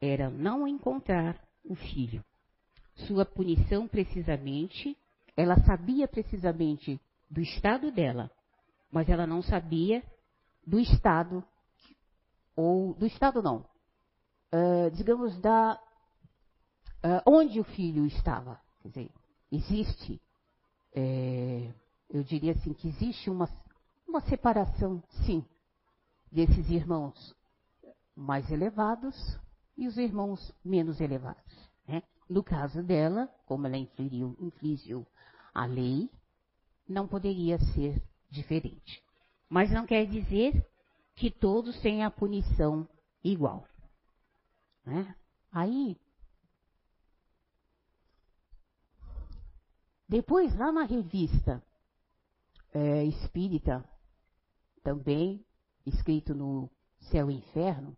[0.00, 2.24] era não encontrar o filho.
[3.06, 4.96] Sua punição, precisamente,
[5.36, 8.30] ela sabia precisamente do estado dela,
[8.90, 10.02] mas ela não sabia
[10.66, 11.44] do estado,
[12.56, 13.58] ou do estado não,
[14.52, 15.80] uh, digamos, da
[17.04, 18.60] uh, onde o filho estava.
[18.82, 19.10] Quer dizer,
[19.52, 20.20] existe,
[20.94, 21.72] é,
[22.08, 23.48] eu diria assim, que existe uma,
[24.06, 25.44] uma separação, sim,
[26.30, 27.34] desses irmãos
[28.14, 29.16] mais elevados
[29.80, 31.70] e os irmãos menos elevados.
[31.88, 32.02] Né?
[32.28, 35.06] No caso dela, como ela infligiu, infligiu
[35.54, 36.10] a lei,
[36.86, 39.02] não poderia ser diferente.
[39.48, 40.68] Mas não quer dizer
[41.14, 42.86] que todos têm a punição
[43.24, 43.66] igual.
[44.84, 45.16] Né?
[45.50, 45.96] Aí,
[50.06, 51.62] depois lá na revista
[52.74, 53.82] é, espírita,
[54.82, 55.42] também
[55.86, 56.70] escrito no
[57.10, 57.96] Céu e Inferno,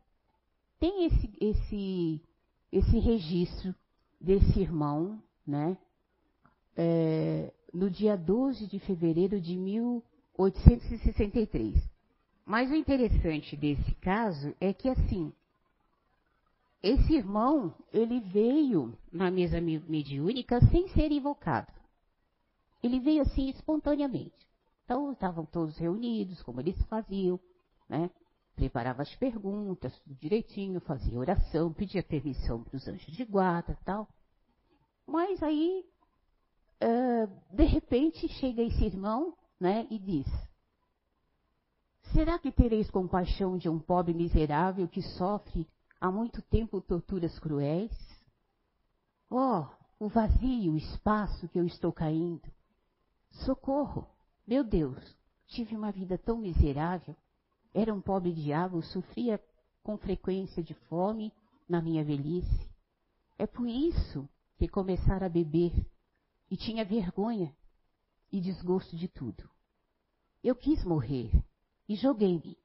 [0.82, 2.20] tem esse, esse,
[2.72, 3.72] esse registro
[4.20, 5.78] desse irmão, né?
[6.76, 11.88] É, no dia 12 de fevereiro de 1863.
[12.44, 15.32] Mas o interessante desse caso é que, assim,
[16.82, 21.72] esse irmão, ele veio na mesa mediúnica sem ser invocado.
[22.82, 24.34] Ele veio assim espontaneamente.
[24.84, 27.38] Então, estavam todos reunidos, como eles faziam,
[27.88, 28.10] né?
[28.54, 34.08] Preparava as perguntas tudo direitinho, fazia oração, pedia permissão para os anjos de guarda tal.
[35.06, 35.84] Mas aí,
[36.82, 40.26] uh, de repente, chega esse irmão né, e diz:
[42.12, 45.66] Será que tereis compaixão de um pobre miserável que sofre
[45.98, 47.90] há muito tempo torturas cruéis?
[49.30, 49.64] Oh,
[49.98, 52.52] o vazio, o espaço que eu estou caindo.
[53.30, 54.06] Socorro!
[54.46, 57.16] Meu Deus, tive uma vida tão miserável
[57.74, 59.42] era um pobre diabo, sofria
[59.82, 61.32] com frequência de fome
[61.68, 62.70] na minha velhice.
[63.38, 65.72] É por isso que começara a beber
[66.50, 67.56] e tinha vergonha
[68.30, 69.48] e desgosto de tudo.
[70.44, 71.30] Eu quis morrer
[71.88, 72.58] e joguei-me.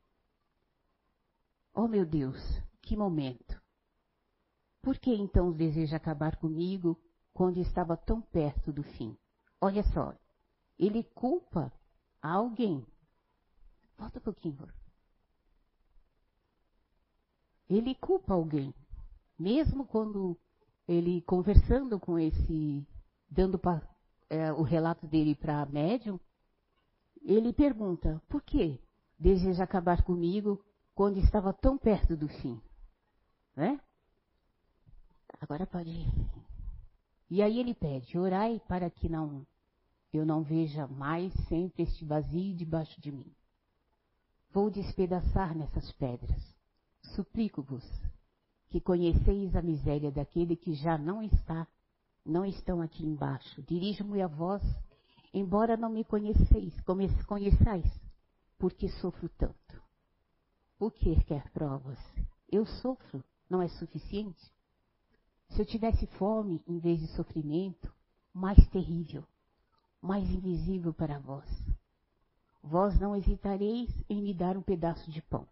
[1.73, 2.37] Oh meu Deus,
[2.81, 3.61] que momento!
[4.81, 6.99] Por que então deseja acabar comigo
[7.33, 9.17] quando estava tão perto do fim?
[9.59, 10.13] Olha só,
[10.77, 11.71] ele culpa
[12.21, 12.85] alguém.
[13.97, 14.67] Volta um pouquinho,
[17.69, 18.73] ele culpa alguém.
[19.37, 20.37] Mesmo quando
[20.87, 22.85] ele conversando com esse,
[23.29, 23.81] dando pra,
[24.29, 26.19] é, o relato dele para a médium,
[27.21, 28.79] ele pergunta: por que
[29.19, 30.63] deseja acabar comigo
[30.95, 32.61] quando estava tão perto do fim?
[33.55, 33.79] Né?
[35.39, 36.13] Agora pode ir.
[37.29, 39.45] E aí ele pede: orai para que não
[40.13, 43.31] eu não veja mais sempre este vazio debaixo de mim.
[44.51, 46.56] Vou despedaçar nessas pedras.
[47.15, 47.83] Suplico-vos
[48.69, 51.67] que conheceis a miséria daquele que já não está,
[52.25, 53.61] não estão aqui embaixo.
[53.63, 54.61] Dirijo-me a vós,
[55.33, 56.73] embora não me conheceis,
[57.25, 57.85] conheçais,
[58.57, 59.81] porque sofro tanto.
[60.79, 61.99] O que quer provas?
[62.49, 64.51] Eu sofro, não é suficiente?
[65.49, 67.91] Se eu tivesse fome em vez de sofrimento,
[68.33, 69.23] mais terrível,
[70.01, 71.49] mais invisível para vós.
[72.61, 75.47] Vós não hesitareis em me dar um pedaço de pão.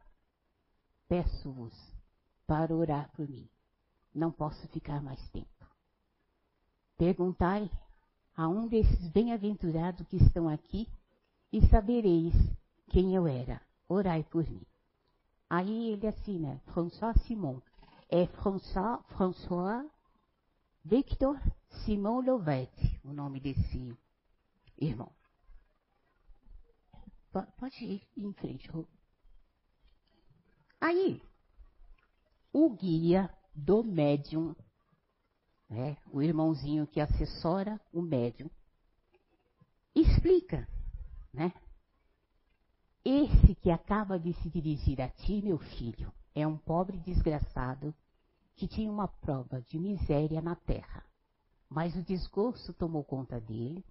[1.08, 1.74] Peço-vos
[2.48, 3.48] para orar por mim.
[4.14, 5.48] Não posso ficar mais tempo.
[6.98, 7.70] Perguntai
[8.36, 10.88] a um desses bem-aventurados que estão aqui
[11.52, 12.34] e sabereis
[12.90, 13.62] quem eu era.
[13.88, 14.66] Orai por mim.
[15.50, 17.60] Aí ele assina, François Simon.
[18.10, 19.86] É François, François
[20.84, 21.40] Victor
[21.70, 23.98] Simon Lovette, o nome desse
[24.78, 25.12] irmão.
[27.58, 28.70] Pode ir em frente.
[30.86, 31.20] Aí,
[32.54, 34.56] o guia do médium,
[35.68, 38.48] né, o irmãozinho que assessora o médium,
[39.96, 40.70] explica,
[41.34, 41.52] né?
[43.04, 47.92] Esse que acaba de se dirigir a ti, meu filho, é um pobre desgraçado
[48.56, 51.04] que tinha uma prova de miséria na terra.
[51.68, 53.84] Mas o desgosto tomou conta dele,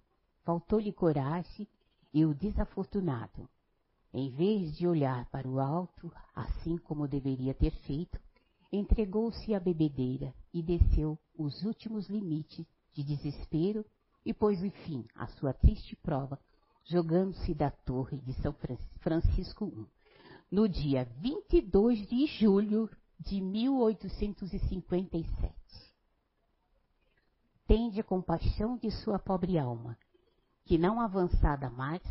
[0.45, 1.67] faltou-lhe coragem
[2.13, 3.49] e o desafortunado,
[4.17, 8.17] em vez de olhar para o alto, assim como deveria ter feito,
[8.71, 13.85] entregou-se à bebedeira e desceu os últimos limites de desespero
[14.25, 16.39] e pôs fim à sua triste prova,
[16.85, 18.55] jogando-se da torre de São
[19.01, 19.85] Francisco I,
[20.49, 25.53] no dia 22 de julho de 1857.
[27.67, 29.97] Tende compaixão de sua pobre alma,
[30.63, 32.01] que não avançada mais,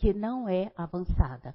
[0.00, 1.54] que não é avançada,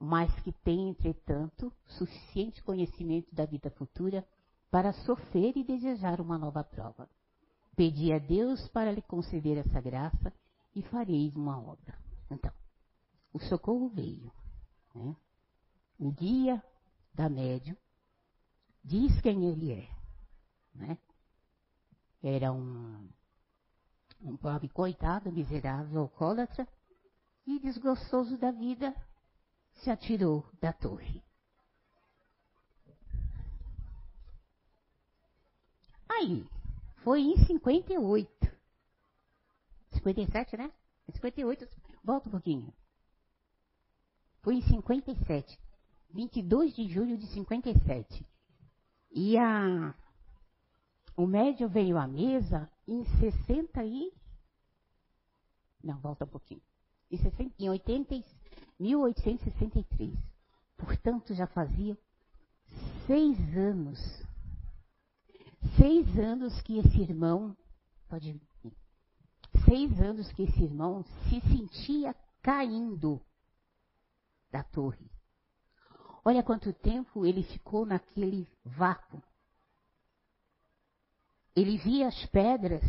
[0.00, 4.26] mas que tem, entretanto, suficiente conhecimento da vida futura
[4.68, 7.08] para sofrer e desejar uma nova prova.
[7.76, 10.32] Pedi a Deus para lhe conceder essa graça
[10.74, 11.96] e fareis uma obra.
[12.28, 12.52] Então,
[13.32, 14.32] o socorro veio.
[14.92, 15.14] Né?
[15.96, 16.60] O guia
[17.14, 17.76] da médium
[18.82, 19.88] diz quem ele é.
[20.74, 20.98] Né?
[22.20, 23.08] Era um,
[24.20, 26.66] um pobre coitado, miserável, alcoólatra,
[27.46, 28.94] e desgostoso da vida,
[29.74, 31.22] se atirou da torre.
[36.08, 36.46] Aí,
[37.02, 38.52] foi em 58.
[39.92, 40.72] 57, né?
[41.12, 41.68] 58,
[42.02, 42.72] volta um pouquinho.
[44.42, 45.58] Foi em 57.
[46.10, 48.26] 22 de julho de 57.
[49.10, 49.94] E a,
[51.16, 54.12] o médium veio à mesa em 60 e.
[55.82, 56.62] Não, volta um pouquinho.
[57.14, 58.24] Em, 60, em 80,
[58.80, 60.18] 1863.
[60.76, 61.96] Portanto, já fazia
[63.06, 63.98] seis anos.
[65.76, 67.56] Seis anos que esse irmão,
[68.08, 68.40] pode
[69.64, 73.20] seis anos que esse irmão se sentia caindo
[74.50, 75.08] da torre.
[76.24, 79.22] Olha quanto tempo ele ficou naquele vácuo.
[81.54, 82.82] Ele via as pedras,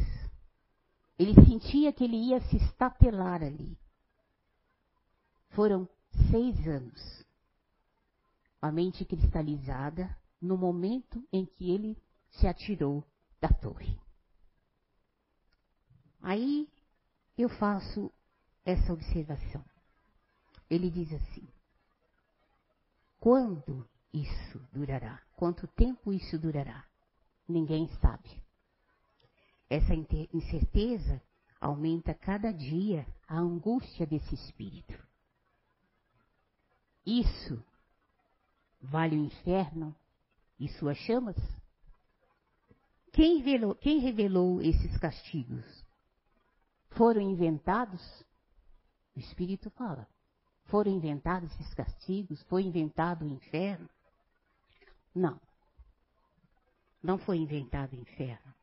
[1.18, 3.78] ele sentia que ele ia se estatelar ali.
[5.56, 5.88] Foram
[6.30, 7.26] seis anos.
[8.62, 11.98] A mente cristalizada no momento em que ele
[12.30, 13.02] se atirou
[13.40, 13.98] da torre.
[16.22, 16.68] Aí
[17.38, 18.12] eu faço
[18.66, 19.64] essa observação.
[20.70, 21.48] Ele diz assim:
[23.18, 25.22] quando isso durará?
[25.38, 26.86] Quanto tempo isso durará?
[27.48, 28.44] Ninguém sabe.
[29.70, 29.94] Essa
[30.34, 31.22] incerteza
[31.62, 35.06] aumenta cada dia a angústia desse espírito.
[37.06, 37.64] Isso
[38.82, 39.96] vale o inferno
[40.60, 41.36] e suas chamas?
[43.12, 45.86] Quem revelou, quem revelou esses castigos?
[46.90, 48.02] Foram inventados?
[49.16, 50.08] O Espírito fala.
[50.66, 52.42] Foram inventados esses castigos?
[52.44, 53.90] Foi inventado o inferno?
[55.14, 55.40] Não.
[57.02, 58.54] Não foi inventado o inferno.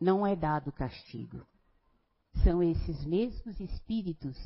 [0.00, 1.44] Não é dado castigo.
[2.44, 4.36] São esses mesmos espíritos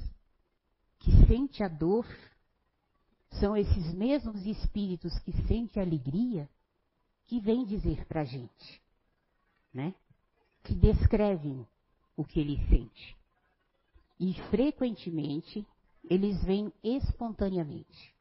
[1.04, 2.06] que sente a dor,
[3.38, 6.48] são esses mesmos espíritos que sentem a alegria
[7.26, 8.80] que vêm dizer para a gente,
[9.72, 9.94] né?
[10.62, 11.66] Que descrevem
[12.16, 13.16] o que ele sente.
[14.18, 15.66] E frequentemente
[16.08, 18.14] eles vêm espontaneamente.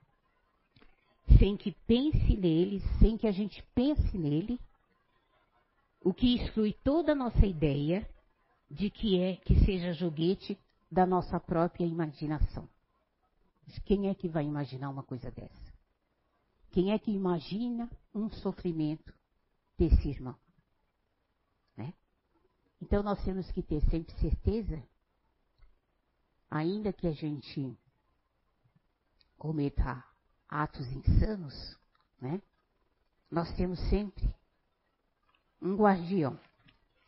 [1.39, 4.59] Sem que pense neles, sem que a gente pense nele,
[6.01, 8.09] o que exclui toda a nossa ideia
[8.69, 10.57] de que é que seja joguete
[10.91, 12.67] da nossa própria imaginação.
[13.85, 15.73] Quem é que vai imaginar uma coisa dessa?
[16.71, 19.13] Quem é que imagina um sofrimento
[19.77, 20.35] desse irmão?
[21.77, 21.93] Né?
[22.81, 24.81] Então nós temos que ter sempre certeza,
[26.49, 27.77] ainda que a gente
[29.37, 30.03] cometa
[30.47, 31.77] atos insanos,
[32.21, 32.41] né?
[33.29, 34.33] Nós temos sempre
[35.61, 36.39] um guardião,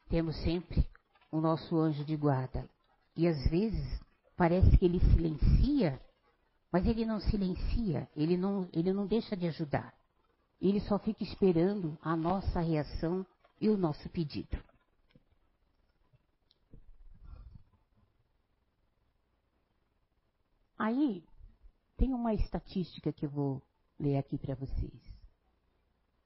[0.09, 0.87] temos sempre
[1.31, 2.67] o nosso anjo de guarda.
[3.15, 4.01] E às vezes
[4.35, 6.01] parece que ele silencia
[6.75, 9.97] mas ele não silencia, ele não, ele não deixa de ajudar.
[10.59, 13.25] Ele só fica esperando a nossa reação
[13.61, 14.61] e o nosso pedido.
[20.77, 21.23] Aí,
[21.95, 23.61] tem uma estatística que eu vou
[23.97, 25.01] ler aqui para vocês.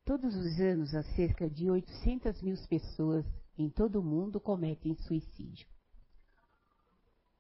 [0.03, 3.23] Todos os anos, há cerca de 800 mil pessoas
[3.55, 5.67] em todo o mundo cometem suicídio.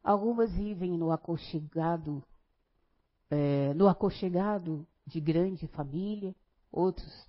[0.03, 2.23] Algumas vivem no aconchegado
[3.29, 6.35] é, no aconchegado de grande família,
[6.71, 7.27] outros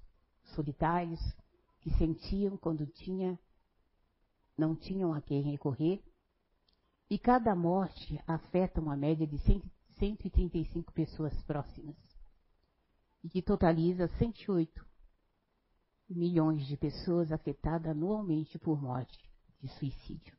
[0.54, 1.20] solitários
[1.80, 3.38] que sentiam quando tinha,
[4.56, 6.02] não tinham a quem recorrer.
[7.08, 9.38] E cada morte afeta uma média de
[9.98, 11.96] 135 pessoas próximas,
[13.22, 14.86] e que totaliza 108
[16.08, 19.18] milhões de pessoas afetadas anualmente por morte
[19.60, 20.36] de suicídio.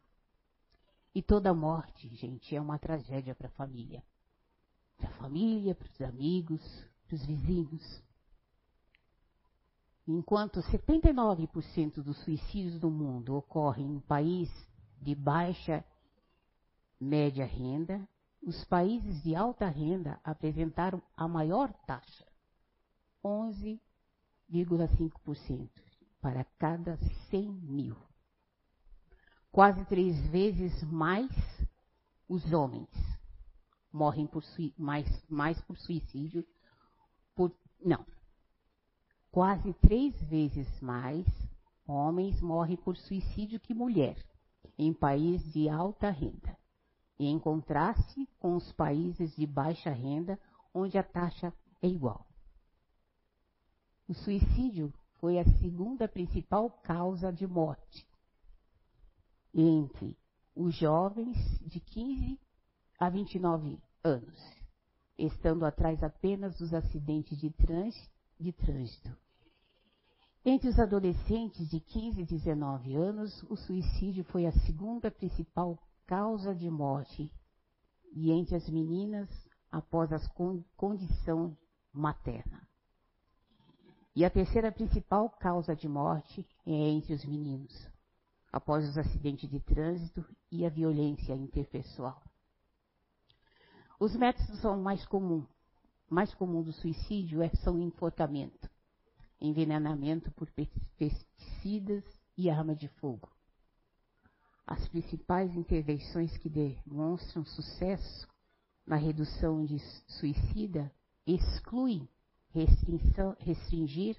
[1.14, 4.01] E toda morte, gente, é uma tragédia para a família
[5.02, 6.62] para a família, para os amigos,
[7.08, 8.04] para os vizinhos.
[10.08, 14.47] Enquanto 79% dos suicídios do mundo ocorrem em país
[15.02, 15.84] de baixa
[16.99, 18.08] média renda,
[18.43, 22.26] os países de alta renda apresentaram a maior taxa,
[23.24, 25.70] 11,5%
[26.20, 26.97] para cada
[27.30, 27.95] 100 mil.
[29.52, 31.30] Quase três vezes mais
[32.28, 32.89] os homens
[33.92, 34.44] morrem por
[34.78, 36.46] mais, mais por suicídio,
[37.36, 37.52] por,
[37.84, 38.06] não,
[39.32, 41.26] quase três vezes mais
[41.86, 44.18] homens morrem por suicídio que mulher,
[44.78, 46.58] em países de alta renda,
[47.20, 50.39] em contraste com os países de baixa renda,
[50.74, 52.26] onde a taxa é igual.
[54.08, 58.08] O suicídio foi a segunda principal causa de morte
[59.54, 60.18] entre
[60.56, 62.39] os jovens de 15
[63.02, 64.39] a 29 anos,
[65.18, 67.52] estando atrás apenas dos acidentes de,
[68.39, 69.18] de trânsito.
[70.45, 76.54] Entre os adolescentes de 15 e 19 anos, o suicídio foi a segunda principal causa
[76.54, 77.34] de morte,
[78.14, 79.28] e entre as meninas,
[79.72, 80.20] após a
[80.78, 81.58] condição
[81.91, 82.68] materna.
[84.16, 87.74] E a terceira principal causa de morte é entre os meninos,
[88.54, 92.22] após os acidentes de trânsito e a violência interpessoal.
[94.02, 95.45] Os métodos são mais comuns.
[96.10, 98.68] Mais comum do suicídio é, são enforcamento,
[99.39, 100.49] envenenamento por
[100.97, 102.04] pesticidas
[102.36, 103.30] e arma de fogo.
[104.66, 108.28] As principais intervenções que demonstram sucesso
[108.88, 109.78] na redução de
[110.08, 110.91] suicida
[111.28, 112.10] excluem
[113.39, 114.18] restringir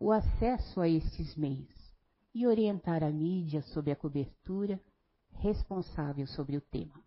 [0.00, 1.94] o acesso a estes meios
[2.34, 4.80] e orientar a mídia sobre a cobertura
[5.32, 7.06] responsável sobre o tema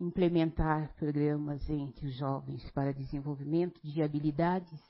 [0.00, 4.80] implementar programas entre os jovens para desenvolvimento de habilidades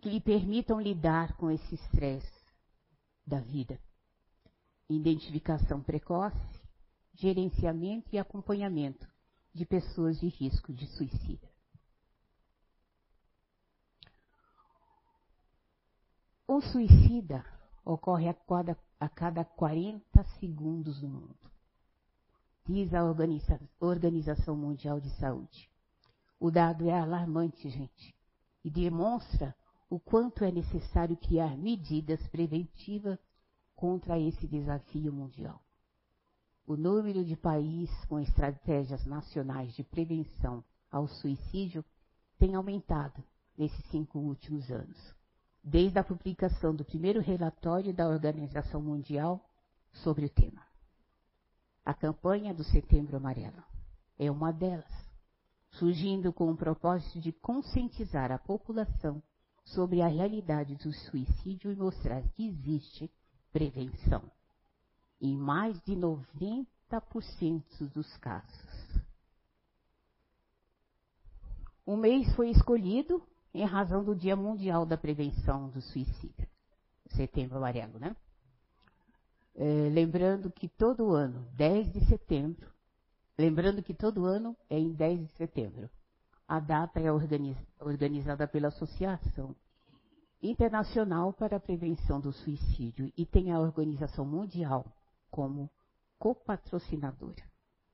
[0.00, 2.42] que lhe permitam lidar com esse estresse
[3.26, 3.78] da vida.
[4.88, 6.38] Identificação precoce,
[7.12, 9.06] gerenciamento e acompanhamento
[9.52, 11.46] de pessoas de risco de suicida.
[16.46, 17.44] O suicida
[17.84, 21.57] ocorre a cada, a cada 40 segundos no mundo
[22.68, 25.70] diz a Organiza Organização Mundial de Saúde.
[26.38, 28.14] O dado é alarmante, gente,
[28.62, 29.56] e demonstra
[29.88, 33.18] o quanto é necessário criar medidas preventivas
[33.74, 35.62] contra esse desafio mundial.
[36.66, 41.82] O número de países com estratégias nacionais de prevenção ao suicídio
[42.38, 43.24] tem aumentado
[43.56, 45.14] nesses cinco últimos anos,
[45.64, 49.42] desde a publicação do primeiro relatório da Organização Mundial
[49.90, 50.67] sobre o tema.
[51.88, 53.64] A campanha do Setembro Amarelo
[54.18, 54.84] é uma delas,
[55.70, 59.22] surgindo com o propósito de conscientizar a população
[59.64, 63.10] sobre a realidade do suicídio e mostrar que existe
[63.50, 64.22] prevenção.
[65.18, 66.68] Em mais de 90
[67.94, 69.00] dos casos.
[71.86, 76.46] O mês foi escolhido em razão do Dia Mundial da Prevenção do Suicídio,
[77.12, 78.14] setembro amarelo, né?
[79.60, 82.70] É, lembrando que todo ano, 10 de setembro,
[83.36, 85.90] lembrando que todo ano é em 10 de setembro.
[86.46, 89.56] A data é organiz, organizada pela Associação
[90.40, 94.86] Internacional para a Prevenção do Suicídio e tem a Organização Mundial
[95.28, 95.68] como
[96.20, 97.42] copatrocinadora.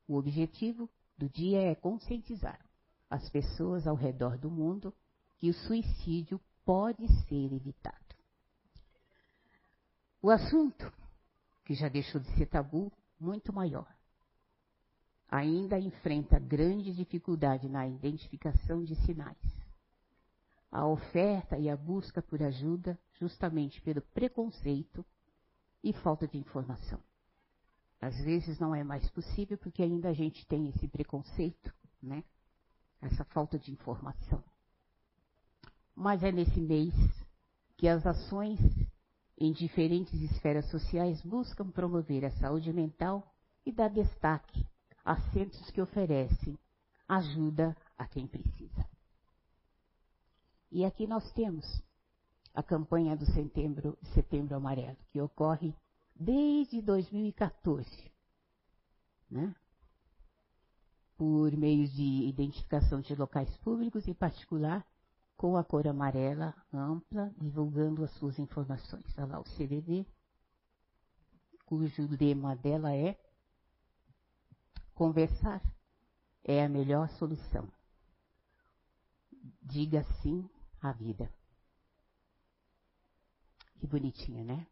[0.07, 0.87] O objetivo
[1.17, 2.61] do dia é conscientizar
[3.09, 4.93] as pessoas ao redor do mundo
[5.39, 7.97] que o suicídio pode ser evitado.
[10.21, 10.93] O assunto,
[11.65, 13.87] que já deixou de ser tabu, muito maior,
[15.29, 19.39] ainda enfrenta grande dificuldade na identificação de sinais.
[20.71, 25.05] A oferta e a busca por ajuda, justamente pelo preconceito
[25.83, 27.01] e falta de informação.
[28.01, 32.23] Às vezes não é mais possível porque ainda a gente tem esse preconceito, né?
[33.01, 34.43] essa falta de informação.
[35.95, 36.95] Mas é nesse mês
[37.77, 38.59] que as ações
[39.37, 44.67] em diferentes esferas sociais buscam promover a saúde mental e dar destaque
[45.05, 46.59] a centros que oferecem
[47.09, 48.87] ajuda a quem precisa.
[50.71, 51.65] E aqui nós temos
[52.55, 55.75] a campanha do Setembro, Setembro Amarelo, que ocorre
[56.15, 58.13] desde 2014.
[59.31, 59.55] Né?
[61.17, 64.85] por meio de identificação de locais públicos, em particular
[65.37, 69.05] com a cor amarela ampla, divulgando as suas informações.
[69.19, 70.07] Olha lá, o CVV,
[71.67, 73.19] cujo lema dela é
[74.95, 75.61] Conversar
[76.45, 77.69] é a melhor solução.
[79.61, 80.49] Diga sim
[80.81, 81.29] à vida.
[83.81, 84.67] Que bonitinha, né?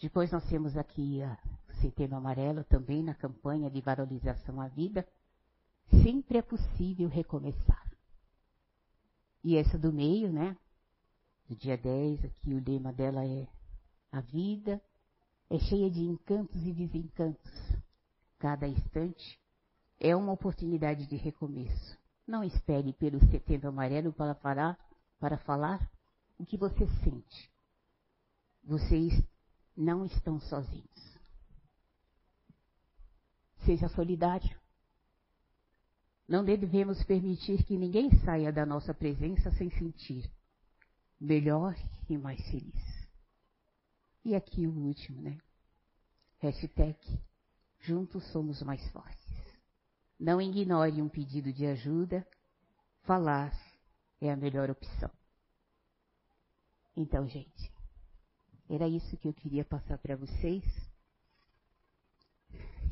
[0.00, 1.38] Depois nós temos aqui a
[1.80, 5.06] Setembro Amarelo também na campanha de valorização à vida,
[6.02, 7.85] sempre é possível recomeçar.
[9.46, 10.56] E essa do meio, né?
[11.48, 13.46] Do dia 10, aqui o lema dela é
[14.10, 14.82] a vida
[15.48, 17.52] é cheia de encantos e desencantos.
[18.40, 19.40] Cada instante
[20.00, 21.96] é uma oportunidade de recomeço.
[22.26, 24.76] Não espere pelo setembro amarelo para falar,
[25.20, 25.92] para falar
[26.40, 27.48] o que você sente.
[28.64, 29.12] Vocês
[29.76, 31.20] não estão sozinhos.
[33.64, 34.60] Seja solidário.
[36.28, 40.28] Não devemos permitir que ninguém saia da nossa presença sem sentir
[41.20, 41.74] melhor
[42.08, 43.08] e mais feliz.
[44.24, 45.38] E aqui o último, né?
[46.38, 46.98] Hashtag
[47.86, 49.32] Juntos somos mais fortes.
[50.18, 52.26] Não ignore um pedido de ajuda.
[53.02, 53.52] Falar
[54.20, 55.10] é a melhor opção.
[56.96, 57.72] Então, gente,
[58.68, 60.64] era isso que eu queria passar para vocês.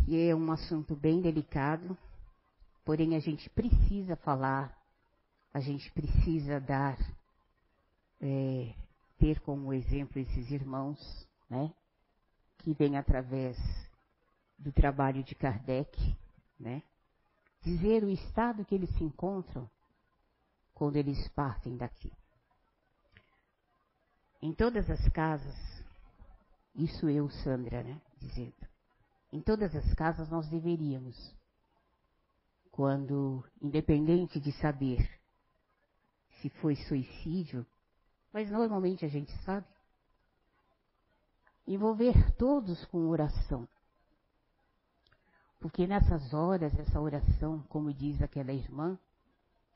[0.07, 1.99] E é um assunto bem delicado.
[2.85, 4.77] Porém, a gente precisa falar,
[5.53, 6.99] a gente precisa dar,
[8.21, 8.75] é,
[9.19, 11.73] ter como exemplo esses irmãos, né?
[12.59, 13.57] Que vêm através
[14.59, 16.17] do trabalho de Kardec,
[16.61, 16.83] né?
[17.63, 19.69] Dizer o estado que eles se encontram
[20.75, 22.13] quando eles partem daqui.
[24.43, 25.57] Em todas as casas,
[26.75, 27.99] isso eu, Sandra, né?
[28.19, 28.69] Dizendo.
[29.33, 31.35] Em todas as casas nós deveríamos
[32.75, 34.99] quando, independente de saber
[36.41, 37.65] se foi suicídio,
[38.33, 39.65] mas normalmente a gente sabe,
[41.69, 43.69] envolver todos com oração.
[45.61, 48.99] Porque nessas horas, essa oração, como diz aquela irmã,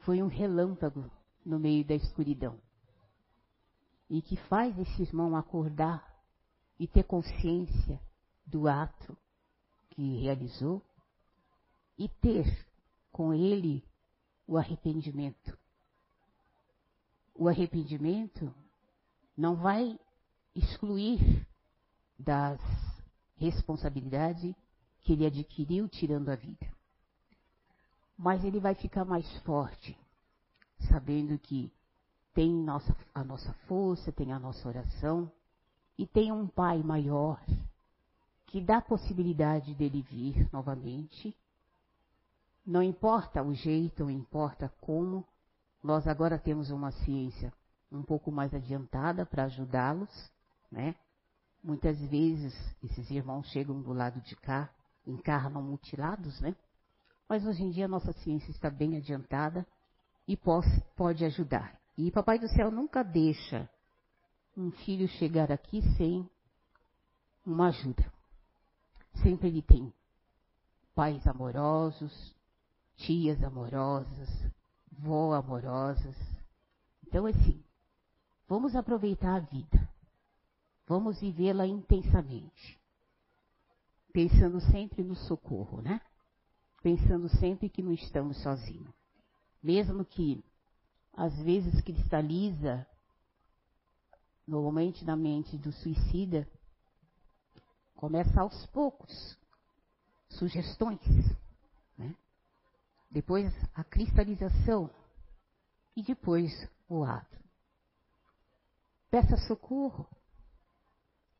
[0.01, 1.09] foi um relâmpago
[1.47, 2.59] no meio da escuridão.
[4.11, 6.05] E que faz esse irmão acordar
[6.81, 8.01] e ter consciência
[8.45, 9.17] do ato
[9.91, 10.83] que realizou
[11.97, 12.68] e ter
[13.13, 13.85] com ele
[14.47, 15.57] o arrependimento.
[17.35, 18.53] O arrependimento
[19.37, 19.99] não vai
[20.55, 21.47] excluir
[22.19, 22.61] das
[23.37, 24.55] responsabilidades
[25.01, 26.67] que ele adquiriu tirando a vida.
[28.17, 29.97] Mas ele vai ficar mais forte,
[30.91, 31.73] sabendo que
[32.35, 35.31] tem nossa, a nossa força, tem a nossa oração
[35.97, 37.41] e tem um Pai maior
[38.47, 41.37] que dá a possibilidade dele vir novamente
[42.69, 45.27] não importa o jeito, não importa como,
[45.83, 47.51] nós agora temos uma ciência
[47.91, 50.31] um pouco mais adiantada para ajudá-los,
[50.71, 50.95] né?
[51.65, 52.55] Muitas vezes
[52.85, 54.69] esses irmãos chegam do lado de cá,
[55.07, 56.55] encarnam mutilados, né?
[57.27, 59.67] Mas hoje em dia a nossa ciência está bem adiantada
[60.27, 61.81] e pode, pode ajudar.
[61.97, 63.67] E Papai do Céu nunca deixa
[64.55, 66.29] um filho chegar aqui sem
[67.47, 68.13] uma ajuda.
[69.23, 69.91] Sempre ele tem
[70.95, 72.37] pais amorosos,
[72.99, 74.29] tias amorosas,
[74.93, 76.17] vó amorosas.
[77.07, 77.63] Então, assim,
[78.47, 79.89] vamos aproveitar a vida.
[80.87, 82.79] Vamos vivê-la intensamente.
[84.13, 86.01] Pensando sempre no socorro, né?
[86.83, 88.95] Pensando sempre que não estamos sozinhos.
[89.63, 90.43] Mesmo que,
[91.15, 92.87] às vezes, cristaliza
[94.47, 96.49] normalmente na mente do suicida,
[97.95, 99.37] começa aos poucos,
[100.31, 101.01] sugestões?
[103.11, 104.91] Depois a cristalização
[105.97, 107.39] e depois o ato.
[109.11, 110.07] Peça socorro,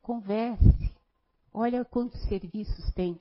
[0.01, 0.93] converse,
[1.53, 3.19] olha quantos serviços tem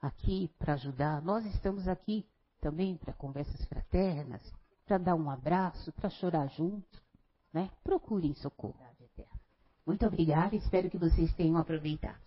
[0.00, 1.22] aqui para ajudar.
[1.22, 2.26] Nós estamos aqui
[2.60, 4.42] também para conversas fraternas,
[4.84, 7.02] para dar um abraço, para chorar junto,
[7.52, 7.70] né?
[7.82, 8.76] Procurem socorro.
[9.86, 12.18] Muito obrigada, espero que vocês tenham aproveitado.